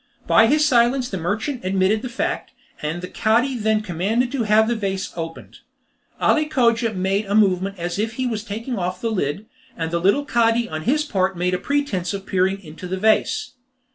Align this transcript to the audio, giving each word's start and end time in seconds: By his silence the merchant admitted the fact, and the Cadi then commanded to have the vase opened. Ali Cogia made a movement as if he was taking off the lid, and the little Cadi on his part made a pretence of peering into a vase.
By 0.25 0.47
his 0.47 0.65
silence 0.65 1.09
the 1.09 1.19
merchant 1.19 1.63
admitted 1.63 2.01
the 2.01 2.09
fact, 2.09 2.53
and 2.81 3.03
the 3.03 3.07
Cadi 3.07 3.55
then 3.55 3.81
commanded 3.81 4.31
to 4.31 4.41
have 4.45 4.67
the 4.67 4.75
vase 4.75 5.13
opened. 5.15 5.59
Ali 6.19 6.47
Cogia 6.47 6.95
made 6.95 7.27
a 7.27 7.35
movement 7.35 7.77
as 7.77 7.99
if 7.99 8.13
he 8.13 8.25
was 8.25 8.43
taking 8.43 8.79
off 8.79 8.99
the 8.99 9.11
lid, 9.11 9.45
and 9.77 9.91
the 9.91 9.99
little 10.01 10.25
Cadi 10.25 10.67
on 10.67 10.85
his 10.85 11.03
part 11.03 11.37
made 11.37 11.53
a 11.53 11.59
pretence 11.59 12.15
of 12.15 12.25
peering 12.25 12.59
into 12.63 12.91
a 12.91 12.97
vase. 12.97 13.51